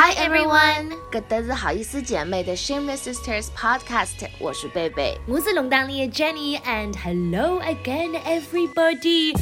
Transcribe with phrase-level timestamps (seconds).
[0.00, 9.34] Hi everyone，搿搭是好意思姐妹的 Shameless Sisters Podcast，我是贝贝，我是龙当里的 Jenny，and hello again everybody。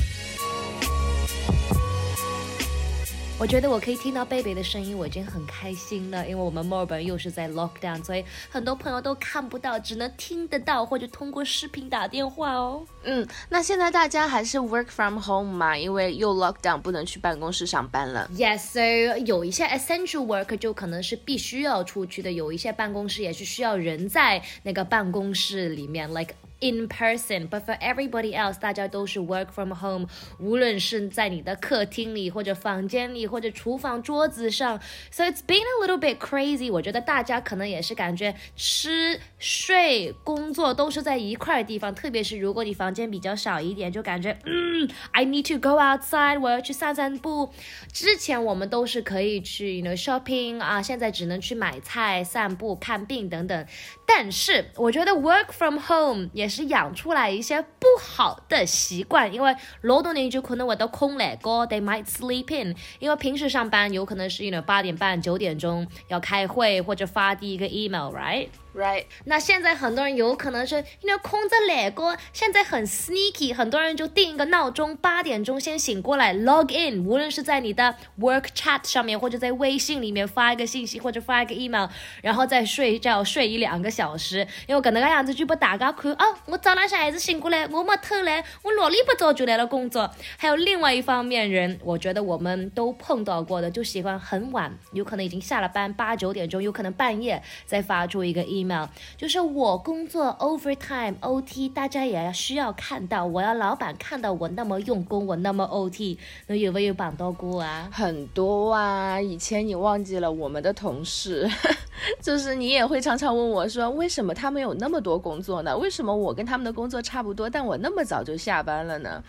[3.40, 12.86] 我觉得我可以听到贝贝的声音，我已经很开心了，因为我们墨尔本又是在 lockdown，所以很多朋友都看不到，只能听得到或者通过视频打电话哦。
[13.04, 18.30] 嗯，那现在大家还是 work from home 嘛，因为又 lockdown，不能去办公室上班了。
[18.36, 26.35] Yes，so 有一些 essential work 就可能是必须要出去的，有一些办公室也是需要人在那个办公室里面，like。
[26.61, 30.06] in person, but for everybody else，大家都是 work from home，
[30.38, 34.80] 无论是在你的客厅里，或者房间里，或者厨房桌子上，
[35.11, 36.73] so it's been a little bit crazy。
[36.73, 47.51] 我觉得大家可能也是感觉吃、睡、工作都是在一块地方，特别是如果你房间比较小一点，就感觉嗯，I need to go outside，我要去散散步。
[47.93, 53.66] 之前我们都是可以去，you know shopping 啊，现在只能去买菜、散步、看病等等。
[54.06, 62.76] 但是我觉得 work from home 也 是养出来一些不好的习惯，因为劳动人就可能会到空来过，they might sleep in。
[63.00, 68.50] 因为平时上班有可能是 you know 八点半九点钟要开会或者发第一个 email，right？
[68.80, 69.06] right？
[69.25, 81.90] 那现在很多人有可能是因为空着来过，现在很 sneaky，很多人就定一个闹钟，八点钟先醒过来 log in，无论是在你的 work chat 上面，或者在微信里面发一个信息，或者发一个 email，
[82.22, 90.09] 然后再睡觉睡一两个小时，因为可能个样子就不大家看哦，我早上还是醒过来，我没偷懒，我老里不早就来了工作。
[90.38, 98.69] 还有另外一方面人，我觉得我们都碰到过的，就喜欢很晚，有可能已经下了班八九点钟，有可能半夜再发出一个 email。
[99.17, 106.17] 就是我工作 overtime OT，大家也要需要看到，我要老板看到我那么用功，我那么 OT，
[106.47, 107.90] 那有没有绑到过啊？
[107.91, 111.50] 很多啊，以前你忘记了我们的同事，
[112.22, 115.78] 就是你也会常常问我说，为什么他们有那么多工作呢？
[115.78, 119.24] 为什么我跟他们的工作差不多，但我那么早就下班了呢？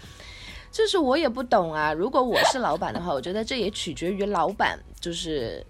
[0.73, 1.93] 就是我也不懂啊。
[1.93, 5.67] 如果我是老板的话，我觉得这也取决于老板，就是。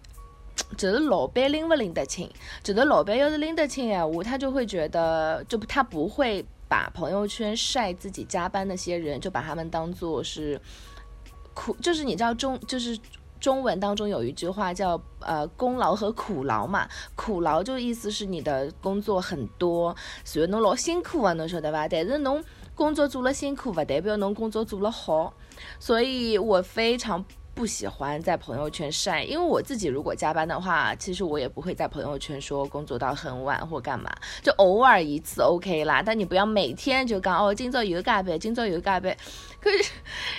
[0.77, 2.31] 就是老板拎不拎得清，
[2.63, 10.61] 就是老板要是拎得清闲话，他就会觉得，就他不会把朋友圈晒自己加班那些人，就把他们当做是
[11.55, 12.99] 苦，就是你知道中，就是
[13.41, 19.95] 中文当中有一句话叫呃功劳和苦劳嘛，苦劳就意思是你的工作很多，
[20.25, 21.89] 所以侬老辛苦啊，侬晓得吧？
[21.89, 22.43] 但是侬
[22.75, 25.35] 工作做了辛苦，不代表侬工作做了好，
[25.79, 27.25] 所以我非常。
[27.61, 34.11] 不喜欢在朋友圈晒，因为我自己如果加班的话，其实我也不会在朋友圈说工作到很晚或干嘛，
[34.41, 36.03] 就偶尔一次 OK 啦。
[36.03, 39.15] 但你不要每天就讲哦，今朝有加班，今朝有加班。
[39.61, 39.91] 可是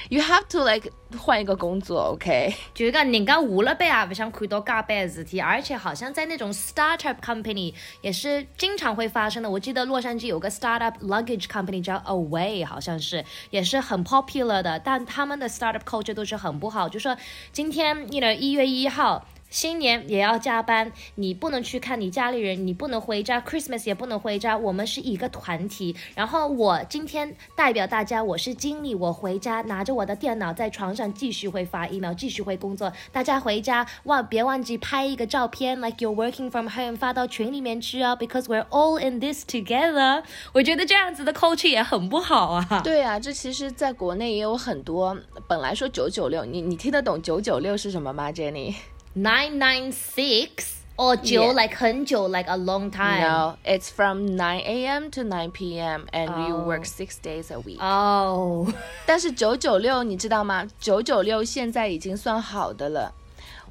[0.09, 2.54] ，you have to like 换一个工作，OK？
[2.74, 9.50] 就是讲人家下了班啊，不想看到加班的事体，而且好像在那种 startup company 也是经常会发生的。
[9.50, 17.16] 我记得洛杉矶有个 startup luggage company 叫 Away，好像是也是很 popular 的，但他们的 startup culture 都是很不好，就说
[17.52, 19.26] 今天，you know，一月一号。
[19.52, 24.58] 新年也要加班，你不能去看你家里人，你不能回家，Christmas 也不能回家。
[24.58, 32.92] 我们是一个团体，然后我今天代表大家，我是经理，我回家拿着我的电脑在床上继续会发 email，继续会工作。
[33.12, 40.24] 大家回家忘别忘记拍一个照片，like you're working from home，发到群里面去啊，because we're all in this together。
[40.54, 42.82] 我觉得这样子的 culture 也很不好啊。
[42.86, 48.76] 对啊，这其实在国内也有很多，本来说九九六，你你听得懂九九六是什么吗，Jenny？
[49.15, 51.53] nine six or 久 yeah.
[51.53, 53.21] like 很久 like a long time.
[53.21, 55.11] No, it's from 9 a.m.
[55.11, 56.07] to 9 p.m.
[56.12, 56.37] and oh.
[56.39, 57.79] we work six days a week.
[57.81, 58.67] Oh.
[59.07, 60.67] 但是九九六你知道吗？
[60.81, 63.12] 九九六现在已经算好的了。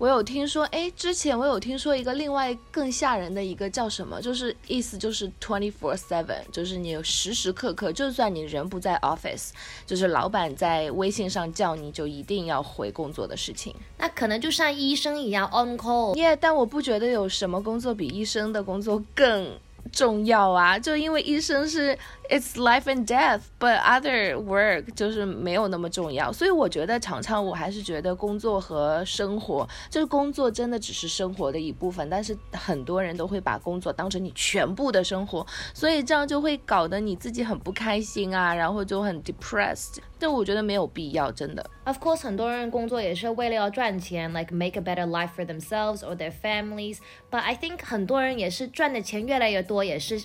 [0.01, 9.51] 我有听说，哎，之前我有听说一个另外更吓人的一个叫什么，就是意思就是 twenty four seven，就是你时时刻刻，就算你人不在 office，
[9.85, 13.75] 就是老板在微信上叫你就一定要回工作的事情。
[13.99, 16.17] 那可能就像医生一样 on call。
[16.17, 19.51] 耶，但我不觉得有什么工作比医生的工作更。
[19.93, 21.99] 重要啊，就因为医生是
[22.31, 35.45] it's life and death，but other work 就是没有那么重要，所以我觉得常常我还是觉得工作和生活，就是工作真的只是生活的一部分，但是很多人都会把工作当成你全部的生活，
[35.75, 39.99] 所以这样就会搞得你自己很不开心啊，然后就很 depressed。
[40.19, 41.65] 但我觉得没有必要，真的。
[41.85, 46.99] Of course，很多人工作也是为了要赚钱，like make a better life for themselves or their families。
[47.31, 50.23] But I think 很多人也是赚的钱越来越多，也是。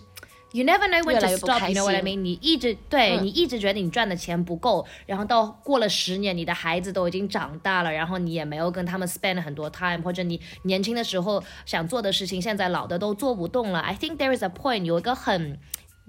[0.55, 1.59] You never know when 越 to stop.
[1.59, 2.21] 开 You know what I 心 mean?
[2.21, 13.79] 你一直对、嗯你一直觉得你赚的钱不够，然后到过了十年，你的孩子都已经长大了，然后你也没有跟他们 spend 很多 time，或者你年轻的时候想做的事情，现在老的都做不动了。
[13.79, 15.59] I think there is a point 有一个很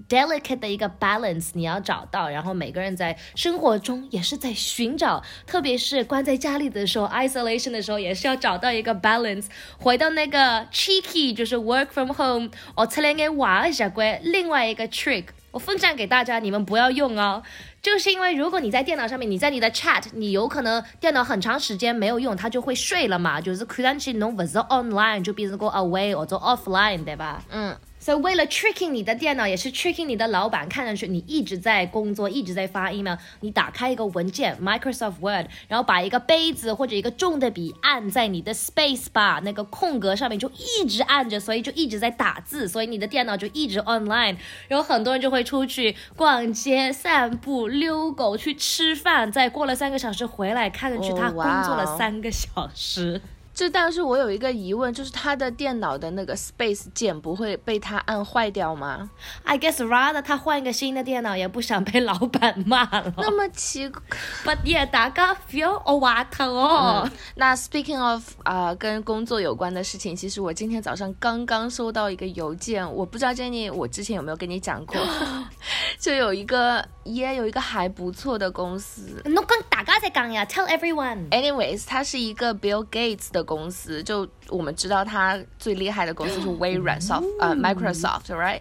[0.09, 9.47] delicate 的一个 balance 你要找到，然后每个人在生活中也是在寻找，特别是关在家里的时候，isolation 的时候，也是要找到一个 balance。
[9.79, 17.43] 回到那个 cheeky 就是 work from home，我出来给玩一下关另外一个 trick，我分享给大家，你们不要用哦。
[17.81, 23.41] 就是因为如果你在电脑上面，你在你的 chat，你有可能电脑很长时间没有用，它就会睡了嘛。
[23.41, 27.43] 就是可能是侬不是 online，就比如说 away 或者 offline，对吧？
[27.49, 27.77] 嗯。
[28.07, 33.17] 所以为了 tricking 你的电脑，也是 tricking 你的老板，看上去你一直在工作，一直在发 email。
[33.41, 44.37] 你打开一个文件 Microsoft Word，然后把一个杯子或者一个重的笔按在你的 space bar 那个空格上面，就一直按着，所以就一直在打字，所以你的电脑就一直 online。
[44.69, 53.21] 然后很多人就会出去逛街、散步、遛狗、去吃饭，再过了三个小时回来，看上去他工作了哦三个小时。
[53.57, 59.09] 这但是我有一个疑问，就是他的电脑的那个 space 键不会被他按坏掉吗
[59.45, 63.15] ？I guess rather 他换一个新的电脑，也不想被老板骂了。
[63.17, 64.03] 那么奇怪。
[64.45, 67.11] But yeah，大家 feel 我滑头哦。
[67.37, 75.01] 那 speaking of 啊、跟工作有关的事情，其实我今天早上刚刚收到一个邮件，我不知道 Jenny 我之前有没有跟你讲过，
[75.99, 79.23] 就有一个也有一个还不错的公司。
[79.25, 81.31] 侬跟大家在讲呀，Tell everyone。
[81.31, 88.61] Anyways，它是一个 Bill Gates 的公司，就我们知道它最厉害的公司是微软 soft 呃 Microsoft，right？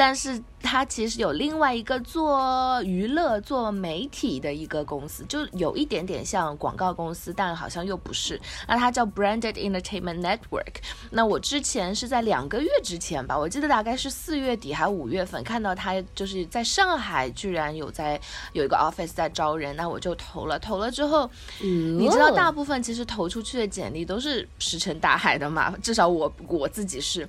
[0.00, 8.40] 但是它其实有另外一个做娱乐、做媒体的一个公司，就有一点点像广告公司，但好像又不是。
[8.66, 10.76] 那它叫 Branded Entertainment Network。
[11.10, 18.18] 那我之前是在两个月之前吧，我记得大概是四月底还五月份看到它就是在上海居然有在
[18.54, 20.58] 有一个 office 在招人，那我就投了。
[20.58, 21.30] 投了之后，
[21.60, 27.28] 你知道大部分其实投出去的简历都是石沉大海的嘛，至少我我自己是。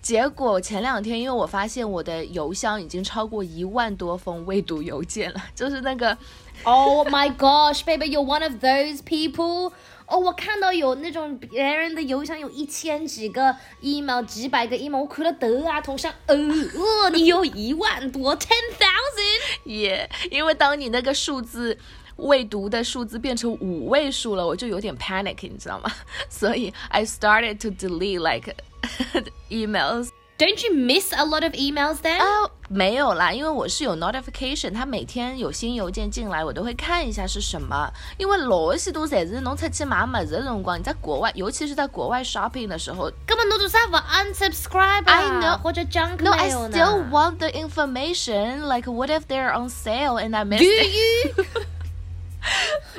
[0.00, 6.16] 结果前两天，因为我发现我的邮箱已经超过一万多封未读邮件了， 就是那个
[6.64, 9.72] Oh my gosh, baby, you're one of those people.
[10.06, 18.48] 哦，我看到有那种别人的邮箱有一千几个 email，几百个 email，我哭了得啊头上，呃，呃，你有一万多，ten
[18.78, 19.64] thousand。
[19.70, 21.76] 也因为当你那个数字
[22.16, 25.92] 未读的数字变成五位数了，我就有点 panic，你知道吗？
[26.30, 28.54] 所以 I started to delete like
[29.49, 30.09] emails。
[30.35, 32.17] Don't you miss a lot of emails then?
[32.19, 37.87] 啊，没有啦，因为我是有 notification，它每天有新邮件进来，我都会看一下是什么。
[38.17, 47.49] 因为老许多侪是侬出去买物事的辰光，你在国外，尤其是在国外 shopping 的时候根本侬做啥不 unsubscribe 啊 I know 或者 junk ，No, I mail 呢 still want the
[47.49, 48.61] information.
[48.67, 50.89] Like, what if they're on sale and I missed Do it?
[50.89, 51.45] you?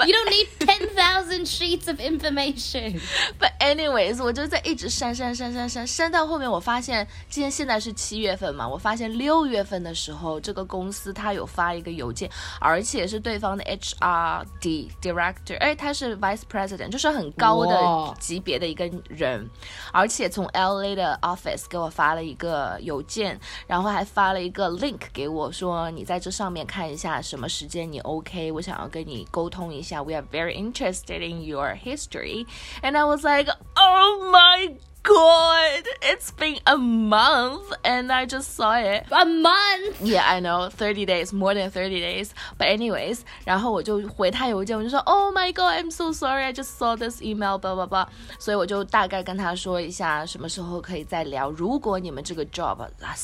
[0.06, 3.00] you don't need ten thousand sheets of information.
[3.40, 12.30] But anyways，我就在一直删删删删删删到后面，我发现今天现在是七月份嘛，我发现六月份的时候，这个公司他有发一个邮件，
[12.60, 17.66] 而且是对方的 HRD director，哎，他是 vice president，就是很高哇
[18.12, 19.48] 的级别的一个人，
[19.94, 32.47] 而且从 LA 的 office 给我发了一个邮件，然后还发了一个 link 给我说，你在这上面看一下什么时间你 OK，我想要跟你沟通一下，We are very interested in your history.
[32.83, 34.77] And I was like, oh my
[35.07, 39.05] god, it's been a month and I just saw it.
[39.11, 40.01] A month.
[40.01, 42.31] Yeah, I know, 30 days, more than 30 days.
[42.59, 47.75] But anyways, 然后我就回他邮件，我就说 Oh my god, I'm so sorry, I just saw this email, blah
[47.75, 48.07] blah blah.
[48.39, 51.51] 所以我就大概跟他说一下什么时候可以再聊。
[51.51, 52.79] 如果你们这个 job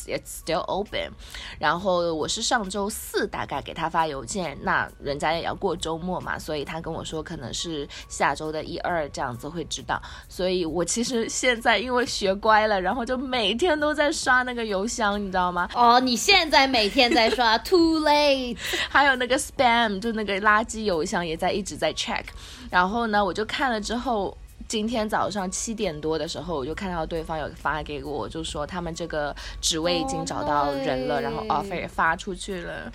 [0.07, 1.11] it's still open，
[1.59, 9.99] 然后我是上周四大概给他发邮件，那人家也要过周末嘛，所以他跟我说可能是下周的一二这样子会知道。
[10.29, 15.70] 所以我其实现在 因为学乖了，然后就每天都在刷那个邮箱，你知道吗？
[15.74, 18.58] 哦，你现在每天在刷 too late。
[18.90, 22.24] 还有那个 spam，就那个垃圾邮箱也在一直在 check。
[22.70, 32.92] 然后呢，我就看了之后，今天早上七点多的时候，我就看到对方有发给我，就说他们这个职位已经找到人了 Oh 然后 offer 也发出去了。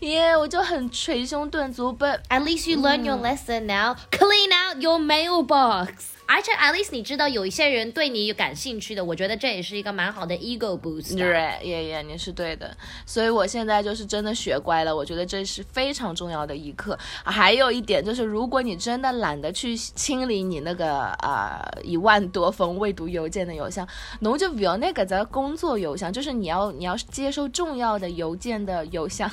[0.00, 3.96] 耶，我就很捶胸顿足，But at least you learn your lesson now.
[4.12, 5.88] Clean out your mailbox.
[6.30, 11.16] 而且，at least 你知道有一些人对你有感兴趣的，我觉得这也是一个蛮好的 ego boost。
[11.16, 12.76] 对，爷爷，你是对的。
[13.06, 16.98] 所以我现在就是真的学乖了，我觉得这是非常重要的一课。
[17.24, 23.88] 还有一点就是，如果你真的懒得去清理你那个呃一万多封未读邮件的邮箱，
[24.20, 29.30] 侬就不要那个在工作邮箱，就是你要你要接收重要的邮件的邮箱，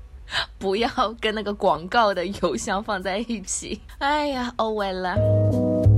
[0.58, 0.88] 不要
[1.20, 3.82] 跟那个广告的邮箱放在一起。
[3.98, 5.89] 哎呀，oh well。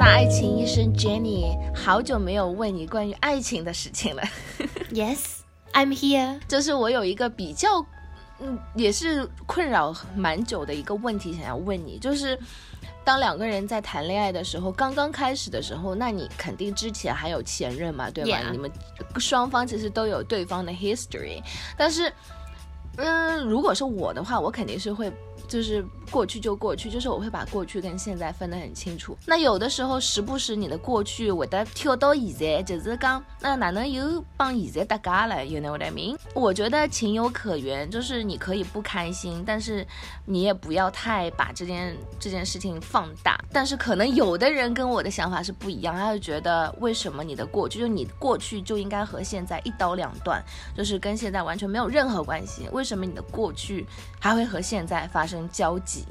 [0.00, 4.22] 那爱情医生 Jenny，好久没有问你关于爱情的事情了。
[4.90, 5.40] Yes,
[5.74, 6.40] I'm here。
[6.48, 7.84] 就是我有一个比较，
[8.38, 12.38] 嗯，也是困扰蛮久的一个问题，想要问你，就是
[13.04, 18.40] 当两个人在谈恋爱的时候，刚刚开始的时候，那你肯定之前还有前任嘛，对吧？
[18.50, 18.72] 你们
[19.18, 21.42] 双方其实都有对方的 history，
[21.76, 22.10] 但是，
[22.96, 25.12] 嗯，如果是我的话，我肯定是会。
[25.50, 29.18] 就是过去就过去，就是我会把过去跟现在分得很清楚。
[29.26, 36.16] 那有的时候时不时你的过去会得跳到现在，就是讲那哪能又帮现在搭嘎了？You know what I mean？
[36.34, 39.84] 我觉得情有可原，就是你可以不开心，但是
[40.24, 43.36] 你也不要太把这件这件事情放大。
[43.52, 50.40] 但是可能有的人跟我的想法是不一样，他就觉得为什么你的过去就你过去就应该和现在一刀两断，
[50.76, 52.68] 就是跟现在完全没有任何关系？
[52.70, 53.84] 为什么你的过去
[54.20, 55.39] 还会和现在发生？
[55.48, 56.04] 交集。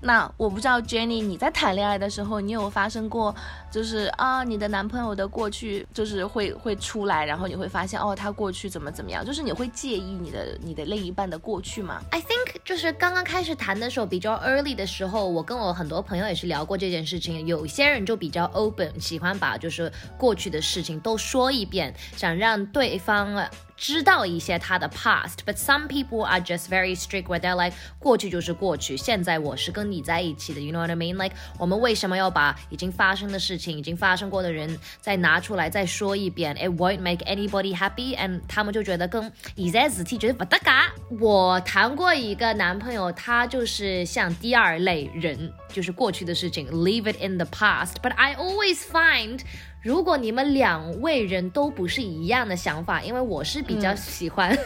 [0.00, 3.34] 那我不知道 Jenny，你在谈恋爱的时候，你有发生过，
[3.70, 17.46] 就是啊，你的男朋友的过去就是会会出来，然后你会发现哦，他过去怎么怎么样，就是你会介意你的你的另一半的过去吗？I think 就是刚刚开始谈的时候，比较 early 的时候，我跟我很多朋友也是聊过这件事情。
[17.46, 23.48] 有些人就比较 open，喜欢把就是过去的事情都说一遍，想让对方。
[23.80, 31.36] 知道一些他的 past，but some people are just very strict where they're like 过去就是过去，现在我是跟你在一起的，you know what I mean？Like
[31.60, 40.92] 我们为什么要把已经发生的事情、已经发生过的人再拿出来再说一遍？It won't make anybody happy，and 他们就觉得跟以在自己觉得不搭嘎。
[41.20, 49.40] 我谈过一个男朋友，他就是像第二类人，就是过去的事情，leave it in the past，but I always find
[49.82, 54.56] 如果你们两位人都不是一样的想法，因为我是比较喜欢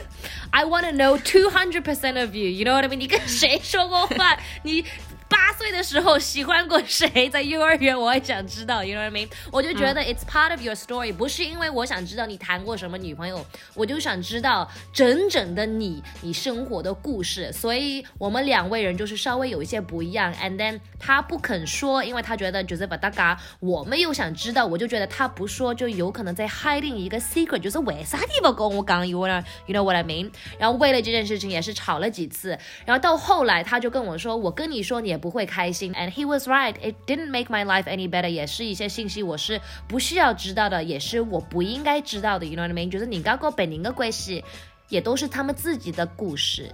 [0.50, 2.96] ，I want to know two hundred percent of you，you know what I mean？
[2.96, 4.38] 你跟谁说过话？
[4.62, 4.84] 你。
[5.32, 7.30] 八岁的时候喜欢过谁？
[7.30, 8.84] 在幼儿园，我也想知道。
[8.84, 9.30] You know what I mean？
[9.50, 17.50] 我就觉得 it's part of your story，不是因为我想知道你谈过什么女朋友，我就想知道整整的你，你生活的故事。
[17.50, 20.34] 所以我们两位人就是稍微有一些不一样。
[20.34, 30.30] And then 他不肯说，因为他觉得就是把大家，我们又想知道，我就觉得他不说就有可能在 hiding 一个 secret，就是为啥你不跟我讲？You know you know what I mean？
[30.58, 32.58] 然后为了这件事情也是吵了几次。
[32.84, 35.21] 然后到后来他就跟我说，我跟你说你也。
[35.21, 36.73] 不会开心，and he was right.
[36.81, 38.29] It didn't make my life any better.
[38.29, 42.45] 也是一些信息我是不需要知道的，也是我不应该知道的。
[42.45, 42.89] You know what I mean？
[42.89, 44.43] 就是你刚跟本人的关系，
[44.89, 46.73] 也都是他们自己的故事。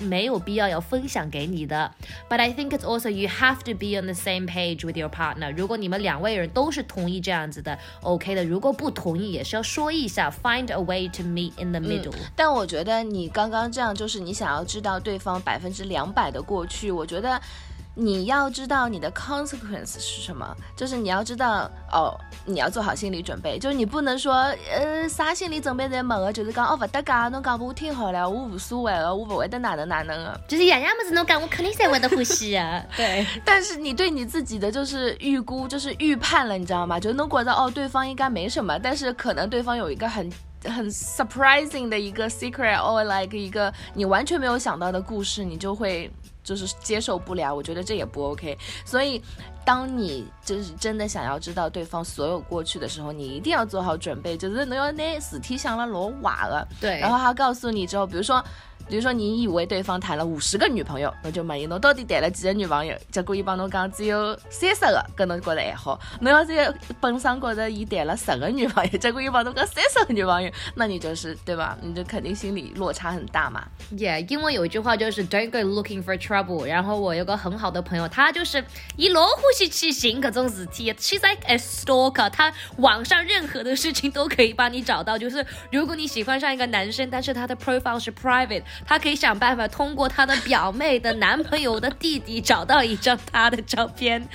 [0.00, 1.88] 没有必要要分享给你的。
[2.28, 5.54] But I think it's also you have to be on the same page with your partner。
[5.56, 8.44] 如果你们两位人都是同意这样子的，OK 的。
[8.44, 12.12] 如果不同意，也是要说一下，find a way to meet in the middle。
[12.34, 17.40] 但我觉得你刚刚这样，就是你想要知道对方百分之两百的过去，我觉得。
[17.99, 24.33] 你要知道你的 consequence 是什么，就是你要知道哦，你要做好心理准备，就是你不能说
[24.73, 32.81] 呃啥心理准备都没个，就是讲哦不得噶，侬讲不我听好了，我无所谓了，我不会得哪能哪能的，就是样样么子侬讲，我肯定才会得呼吸啊。
[32.95, 36.97] 对，但是你对你自己的就是预估，就是预判了，你知道吗？
[36.97, 40.31] 就侬觉得哦对方应该没什么，但是可能对方有一个很
[40.63, 46.09] 很 surprising 的一个 secret or like 一个你完全没有想到的故事，你就会。
[46.43, 48.57] 就是接受不了，我觉得这也不 OK。
[48.85, 49.21] 所以，
[49.65, 56.67] 当你就是真的想要知道对方所有过去的时候，你一定要做好准备，就是你要那事体想了罗瓦了。
[56.79, 58.43] 对，然后他告诉你之后，比如说。
[58.89, 62.95] 比如说，你以为对方谈了五十个女朋友，那就问伊侬到底谈了几个女朋友？
[63.11, 65.99] 结果伊帮侬讲只有三十个，跟侬觉得还好。
[66.21, 71.77] 侬要是本身觉得伊谈了十个女朋友，结果伊帮侬讲三十个女朋友，那你就是对吧？
[71.83, 73.63] 你就肯定心里落差很大嘛。
[73.95, 76.65] Yeah，因为有一句话就是 Don't go looking for trouble。
[76.65, 78.65] 然后我有个很好的朋友，他就是
[78.97, 80.91] 一老欢喜去寻各种事体。
[80.93, 85.15] She's like a stalker，他网上任何的事情都可以帮你找到。
[85.15, 88.63] 就是如果你喜欢上一个男生，但是他的 profile 是 private。
[88.85, 94.27] 他可以想办法通过她的表妹的男朋友的弟弟找到一张她的照片。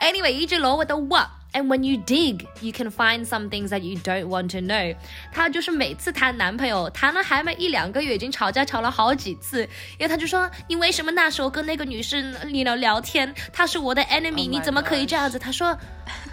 [0.00, 1.28] Anyway，一直罗我的 what。
[1.54, 4.94] And when you dig, you can find some things that you don't want to know.
[5.32, 9.62] 她就是每次谈男朋友，谈了还没一两个月，已经吵架吵了好几次。
[9.98, 13.34] 因为她就说：“你为什么那时候跟那个女生，你聊聊天？
[13.50, 15.76] 她是我的 enemy，、Oh my 你怎么可以这样子？”她说：“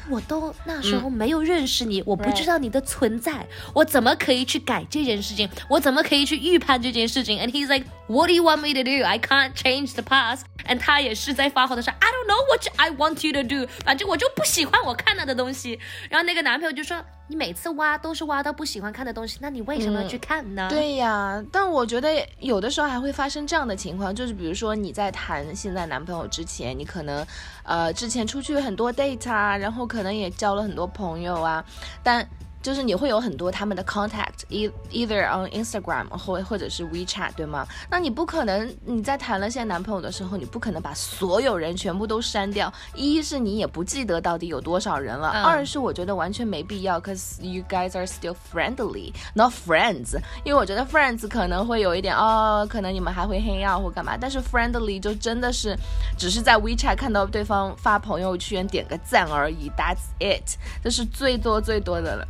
[0.10, 5.50] 我都那时候没有认识你，我不知道你的存在，我怎么可以去改这件事情？
[5.70, 9.04] 我怎么可以去预判这件事情？”And he's like, "What do you want me to do?
[9.04, 15.80] I can't change the past." And 他也是在发火的说：“I don't know what I want you to do。”反正我就不喜欢我看到的东西。
[16.10, 27.26] 然后那个男朋友就说：“你每次挖都是挖到不喜欢看的东西，那你为什么要去看呢？”对呀，但我觉得有的时候还会发生这样的情况，就是比如说你在谈现在男朋友之前，你可能
[27.64, 31.66] 呃之前出去很多 date 啊，然后可能也交了很多朋友啊，
[32.04, 32.28] 但。
[32.66, 37.64] 就是你会有很多他们的 contact，e either on Instagram 或或者是 WeChat，对吗？
[37.92, 42.74] 那你不可能你在谈了现在男朋友的时候，你不可能把所有人全部都删掉。
[42.96, 50.18] 一是你也不记得到底有多少人了，嗯二是我觉得完全没必要，cause you guys are still friendly，not friends。
[50.44, 55.78] 因为我觉得 friends 可能会有一点哦，可能你们还会 hang out 或干嘛，但是 friendly 就真的是
[56.18, 62.28] 只是在 WeChat 看到对方发朋友圈点个赞而已，That's it，这是最多最多的了。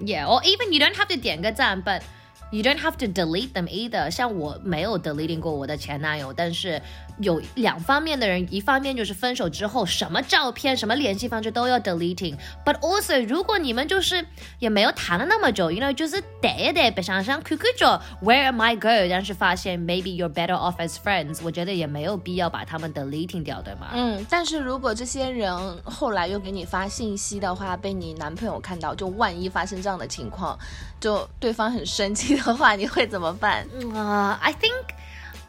[0.00, 2.02] Yeah, or even you don't have to 点个赞，but
[2.50, 4.10] you don't have to delete them either.
[4.10, 6.80] 像我没有 deleting 过我的前男友，但是
[7.21, 12.35] 有两方面的人，一方面就是分手之后什么照片、什么联系方式都要 deleting。
[12.65, 14.25] But also，如果你们就是
[14.59, 18.89] 也没有谈了那么久，you know，就是待一待，别想想 QQ 着 Where am I go？
[19.09, 23.89] 但是发现 maybe you're better off as friends，我觉得也没有必要把他们 deleting 掉，对吗？
[23.93, 30.57] 嗯，但是如果这些人后来又给你发信息的话，被你男朋友看到，就万一发生这样的情况，
[30.99, 33.67] 就对方很生气的话，你会怎么办？
[33.93, 34.83] 啊、i think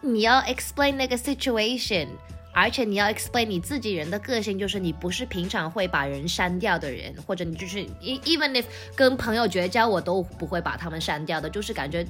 [0.02, 2.08] 你要 explain 那个 situation，
[2.52, 8.64] 而且你要 explain 你自己人的个性，就是你不是平常会把人删掉的人，或者你就是 even if
[8.96, 12.06] 跟朋友绝交，我都不会把他们删掉的，就是感觉。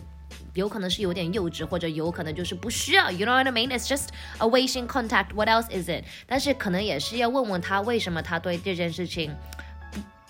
[0.54, 3.68] 有可能是有点幼稚，或者有可能就是不需要，you know what I mean?
[3.68, 4.08] It's just
[4.38, 5.34] a w a s t i n g contact.
[5.34, 6.04] What else is it?
[6.26, 9.34] 但是可能也是要问问他为什么他对这件事情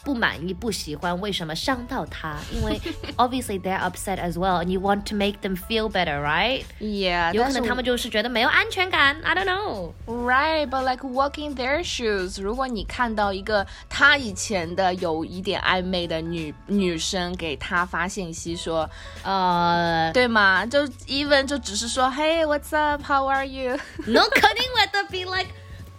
[0.04, 2.38] 不满意、不喜欢，为什么伤到他？
[2.54, 2.80] 因为
[3.18, 6.64] obviously they're upset as well, and you want to make them feel better, right?
[6.80, 9.92] Yeah，有可能他们就是觉得没有安全感，I don't know。
[10.06, 12.42] Right, but like walking their shoes。
[12.42, 18.90] 如果你看到一个他以前的有一点暧昧的女女生给他发信息说，
[19.24, 20.66] 呃、对吗？
[20.66, 23.04] 就 even 就只是说，Hey, what's up?
[23.04, 23.78] How are you?
[24.06, 25.50] 那肯定 let them be like，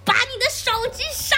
[0.05, 1.37] 把你的手机烧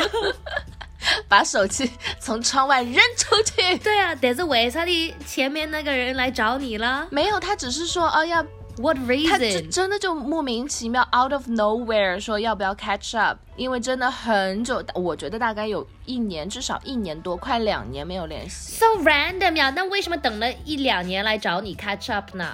[0.00, 0.32] 掉。
[1.27, 3.77] 把手机从窗外扔出去。
[3.77, 8.43] 对啊，但是为啥你前面那个人来找你了没有，他只是说，哦要
[8.77, 9.61] ，？What 真 reason？
[9.61, 18.73] 他真的就莫名其妙 out of nowhere 说要不要 catch up，因为真的很久，我觉得大概有一年，至少一年多，快两年没有联系。
[18.73, 22.45] So random 呀，那为什么等了一两年来找你 catch up 呢？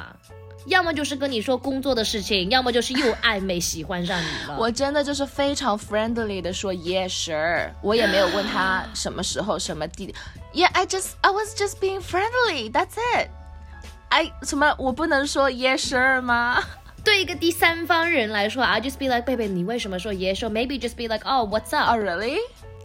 [0.68, 4.58] 要么就是跟你说工作的事情，要么就是又暧昧喜欢上你了。
[4.60, 10.14] 我真的就是非常 friendly 的说 Yeah sure，我也没有问他什么时候什么地。
[10.54, 12.72] Yeah, I just I was just being friendly.
[12.72, 13.30] That's it.
[14.10, 16.64] I 什么我不能说 Yeah sure 吗？
[17.04, 20.36] 对一个第三方人来说，I just be like baby，你为什么说 yes？
[20.36, 22.38] 说 maybe just be like oh what's up？Oh really?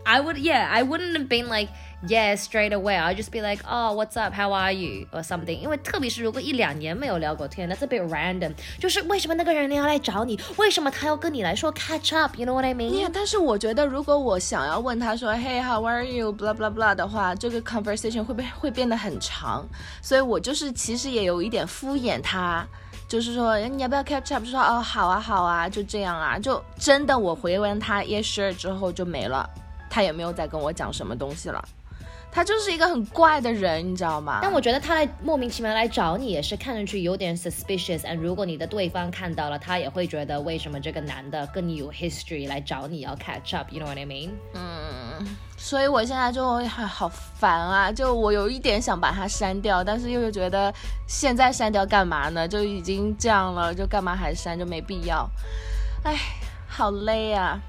[0.04, 1.68] I would, yeah, I wouldn't have been like,
[2.06, 2.96] yeah, straight away.
[2.98, 4.32] I'd just be like, oh, what's up?
[4.32, 5.06] How are you?
[5.12, 5.58] Or something.
[5.58, 8.52] 因为特别是如果一两年没有聊过天，that's a bit random.
[8.78, 10.38] 就是为什么那个人要来找你？
[10.56, 12.36] 为什么他要跟你来说 catch up?
[12.36, 12.90] You know what I mean?
[12.90, 16.32] Yeah，但是我觉得如果我想要问他说 Hey how are you?
[16.32, 19.66] blah blah blah 的话，这个 conversation 会不会变得很长？
[20.00, 22.66] 所以我就是其实也有一点敷衍他。
[23.08, 24.42] 就是说，哎你要不要 catch up？
[24.42, 29.46] 就说哦，好啊，好啊，就这样啊，就真的我回完他 yes sure 之后就没了，
[29.90, 31.62] 他也没有再跟我讲什么东西了。
[32.34, 34.38] 他就是一个很怪的人，你知道吗？
[34.40, 38.00] 但我觉得他来莫名其妙来找你，也是看上去有点 suspicious。
[38.00, 44.30] And 如果你的对方看到了，他也会觉得为什么这个男的跟你有 history 来找你要 catch up？You know what I mean？
[44.54, 47.92] 嗯所以我现在就会好好烦啊！
[47.92, 50.72] 就我有一点想把他删掉，但是又觉得
[51.06, 52.48] 现在删掉干嘛呢？
[52.48, 54.58] 就已经这样了，就干嘛还删？
[54.58, 55.28] 就没必要。
[56.02, 56.16] 哎，
[56.66, 57.60] 好累啊！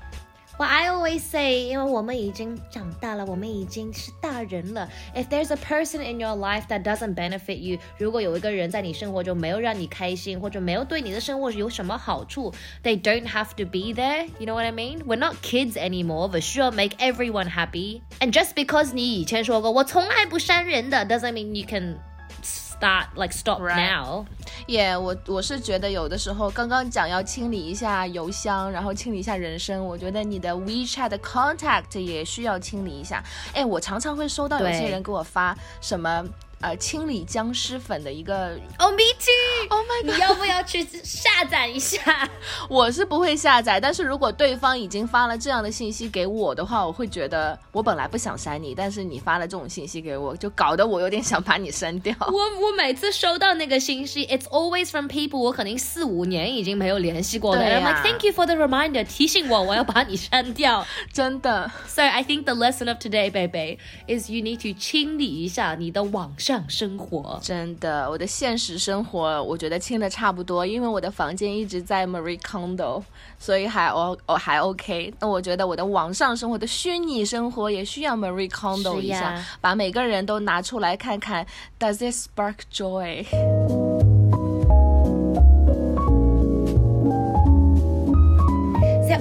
[0.58, 4.88] Well, I always say，因为我们已经长大了，我们已经是大人了。
[5.14, 14.26] If there's a person in your life that doesn't benefit you，如果有一个人在你生活中没有让你开心，或者没有对你的生活有什么好处，they don't have to be there.
[14.40, 15.04] You know what I mean?
[15.04, 16.26] We're not kids anymore.
[16.26, 18.00] We should make everyone happy.
[18.18, 21.98] And just because 你以前说过我从来不删人的，doesn't mean you can
[22.42, 23.76] start like stop Right.
[23.76, 24.26] now.
[24.65, 33.23] 也我我是觉得有的时候，刚刚讲要清理一下邮箱，然后清理一下人生，我觉得你的 WeChat 的 contact 也需要清理一下。
[33.53, 36.25] 哎，我常常会收到有些人给我发什么。
[36.63, 41.99] 呃，清理僵尸粉的一个 Oh，me too，Oh my god，你要不要去下载一下？
[42.69, 52.15] 我是不会下载，但是如果对方已经发了这样的信息给我的话，我会觉得我本来不想删你，但是你发了这种信息给我，就搞得我有点想把你删掉。
[52.21, 61.69] 我我每次收到那个信息，it's always from people 我可能四五年已经没有联系过的人，like thank you for the reminder，提醒我我要把你删掉， 真的。
[61.87, 66.52] So I think the lesson of today, baby, is you need to 清理一下你的网上。
[66.67, 67.39] 生活。
[67.41, 73.03] 真的，我的现实生活我觉得清的差不多，因为我的房间一直在 Marie Kondo，
[73.37, 75.13] 所以还 O 哦还 OK。
[75.19, 81.45] 那我觉得我的网上生活的虚拟生活也需要 Marie Kondo 一下，把每个人都拿出来看看
[81.79, 82.55] ，Does it spark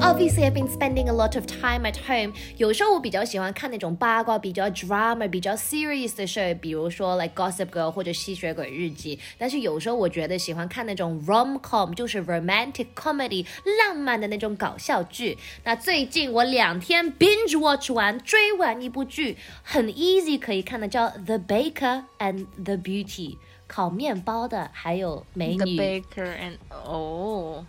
[0.02, 2.34] joy？Obviously, I've been spending a lot of time at home.
[2.58, 9.20] 有时候我比较喜欢看那种八卦、比较 drama、比较 serious 的 show，比如说 like Gossip Girl 或者吸血鬼日记。
[9.38, 13.46] 但是有时候我觉得喜欢看那种 rom com，就是 romantic comedy，
[13.84, 15.38] 浪漫的那种搞笑剧。
[15.64, 23.38] 那最近我两天 binge watch 完追完一部剧，很 easy 可以看的，叫 The Baker and the Beauty，
[23.68, 25.76] 烤面包的，还有美女。
[25.76, 27.66] The Baker and 哦。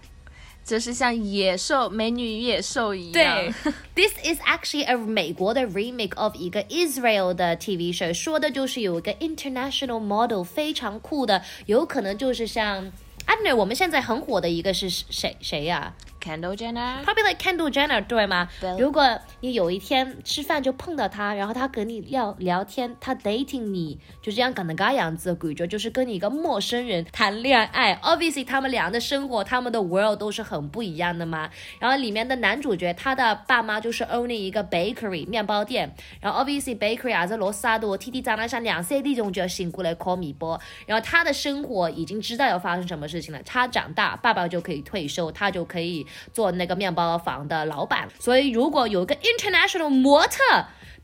[0.65, 3.35] 就是像野兽美女与野兽一样。
[3.35, 3.53] 对
[3.95, 12.91] ，This is actually a 美国的 remake of 一个 Israel 的 TV show，说的就是有一个 international model 非常酷的，有可能就是像
[13.25, 15.93] I don't know，我们现在很火的一个是谁谁呀
[16.23, 18.47] ？Kendall Jenner，probably like Kendall Jenner，对吗？
[18.79, 27.99] 如果你有一天吃饭就碰到他，然后他跟你聊聊天，他 dating 你，就这样可能嘎样子的感觉，就是跟你一个陌生人谈恋爱。
[28.01, 31.49] Obviously，他们俩的生活，他们的 world 都是很不一样的嘛。
[31.79, 35.93] 然后里面的男主角，他的爸妈就是 owning 一个 bakery 面包店。
[36.21, 40.57] 然后 obviously bakery 啊，在罗萨多，天天早上上两三点钟就要醒过来烤米包。
[40.85, 43.41] 然后他的生活已经知道要发生什么事情了。
[43.43, 46.05] 他长大，爸爸就可以退休，他就可以。
[46.31, 50.39] 做那个面包房的老板，所以如果有个 international 模特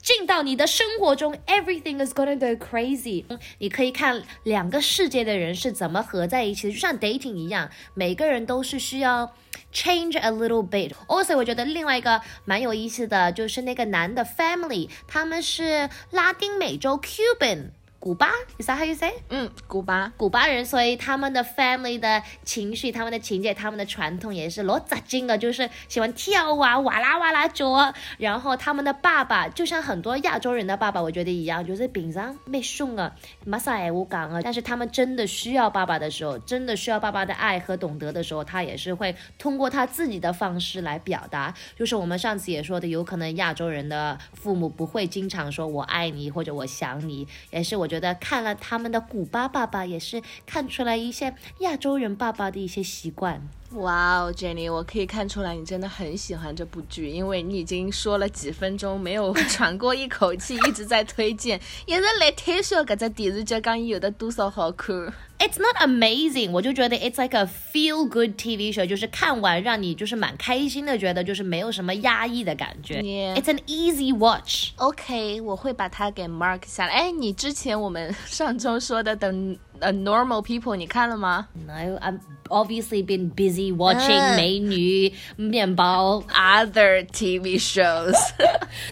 [0.01, 3.25] 进到你的生活中，everything is gonna go crazy。
[3.57, 9.33] 你可以看两个世界的人是怎么合在一起的，就像 dating 一样，每个人都是需要
[9.73, 10.93] change a little bit。
[11.07, 17.71] Also，我觉得另外一个蛮有意思的就是那个男的 family，他们是拉丁美洲 Cuban。
[17.99, 19.11] 古巴，is that how you say？
[19.27, 27.93] 嗯，古巴，古巴人，所以他们的 family 的情绪、他们的情节、他们的传统也是老扎劲的，就是喜欢跳啊，哇啦哇啦叫。
[28.17, 33.13] 然后他们的爸爸就像很多亚洲人的爸爸，我觉得一样，就是平常没凶啊，
[33.45, 34.39] 马萨爱无港啊。
[34.41, 41.53] 但是他们真的需要爸爸的时候，真的需要爸爸的爱和懂得的时候，他也是会通过他自己的方式来表达。
[41.75, 47.88] 就是我们上次也说的，有可能亚洲人的父母不会经常说我爱你或者我想你，也是我。
[47.89, 53.41] 觉得看了他们的古巴爸爸，也是看出来一些亚洲人爸爸的一些习惯。
[53.73, 65.13] 哇哦，Jenny，我可以看出来你真的很喜欢这部剧，因为你已经说了几分钟没有喘过一口气，一直在推荐，也是来推销搿只电视剧，讲有的多少好看。
[65.38, 73.02] It's not amazing，我就觉得 it's like a feel good TV show，就是看完让你就是蛮开心的，觉得就是没有什么压抑的感觉。
[73.02, 76.92] It's an easy watch。OK，我会把它给 mark 下来。
[76.92, 79.58] 哎，你之前我们上周说的等。
[79.81, 88.13] A normal people，你看了吗？No，I'm obviously been busy watching 美女面包 other TV shows。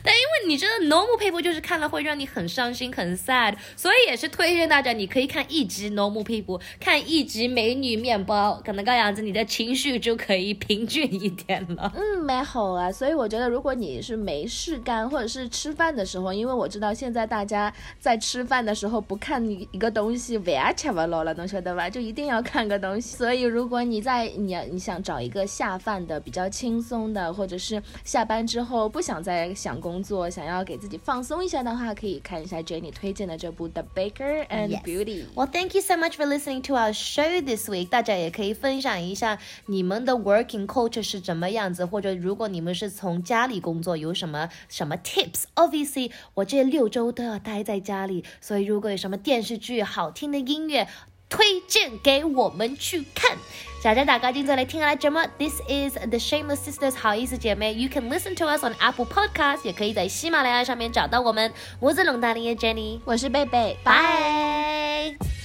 [0.02, 11.92] 但因为你知道 normal people 就是看了会让你很伤心很 sad，所以也是推荐大家你可以看一集 normal people，看一集美女面包，可能这样子你的情绪就可以平均一点了。
[11.96, 12.90] 嗯，蛮好啊。
[12.90, 20.77] 所以我觉得如果你是没事干或者是吃饭的时候，因为我知道现在大家在吃饭的时候不看一一个东西，完。
[20.78, 21.90] 吃不落了，侬晓得吧？
[21.90, 23.18] 就一定要看个东西。
[23.18, 35.26] 所以，如果你在你你想找一个下饭的、比较轻松的，或者是下班之后不想再想工作，想要给自己放松一下的话，可以看一下 Jenny 推荐的这部《The Baker and Beauty》。
[35.34, 37.90] Well, thank you so much for listening to our show this week。
[37.90, 50.88] 大家也可以分享一下你们的 working culture 是怎么样子，或者如果你们是从家里工作，有什么什么 tips？Obviously，我这六周都要待在家里，所以如果有什么电视剧、好听的音乐，
[51.30, 53.38] 推荐给我们去看。
[53.82, 61.54] 小家大家今天来听下来节目，This is the Shameless Sisters，好意思姐妹，You can listen to us on Apple Podcast，也可以在喜马拉雅上面找到我们。
[61.80, 65.37] 我是龙大林的 Jenny，我是贝贝，拜。